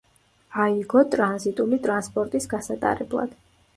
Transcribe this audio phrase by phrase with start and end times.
[0.61, 3.37] აიგო ტრანზიტული ტრანსპორტის გასატარებლად.